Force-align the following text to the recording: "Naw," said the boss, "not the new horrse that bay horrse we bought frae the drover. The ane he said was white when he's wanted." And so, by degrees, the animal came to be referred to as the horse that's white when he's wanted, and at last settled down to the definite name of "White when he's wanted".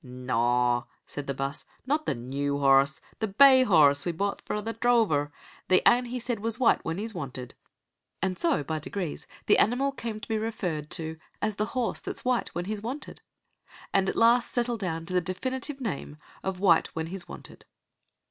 "Naw," 0.03 0.85
said 1.05 1.27
the 1.27 1.33
boss, 1.35 1.63
"not 1.85 2.07
the 2.07 2.15
new 2.15 2.57
horrse 2.57 2.99
that 3.19 3.37
bay 3.37 3.61
horrse 3.61 4.03
we 4.03 4.11
bought 4.11 4.41
frae 4.47 4.59
the 4.59 4.73
drover. 4.73 5.31
The 5.67 5.87
ane 5.87 6.05
he 6.05 6.17
said 6.19 6.39
was 6.39 6.59
white 6.59 6.83
when 6.83 6.97
he's 6.97 7.13
wanted." 7.13 7.53
And 8.19 8.39
so, 8.39 8.63
by 8.63 8.79
degrees, 8.79 9.27
the 9.45 9.59
animal 9.59 9.91
came 9.91 10.19
to 10.19 10.27
be 10.27 10.39
referred 10.39 10.89
to 10.97 11.19
as 11.39 11.57
the 11.57 11.65
horse 11.77 11.99
that's 11.99 12.25
white 12.25 12.47
when 12.55 12.65
he's 12.65 12.81
wanted, 12.81 13.21
and 13.93 14.09
at 14.09 14.15
last 14.15 14.49
settled 14.49 14.79
down 14.79 15.05
to 15.05 15.13
the 15.13 15.21
definite 15.21 15.79
name 15.79 16.17
of 16.41 16.59
"White 16.59 16.87
when 16.95 17.05
he's 17.13 17.27
wanted". 17.27 17.65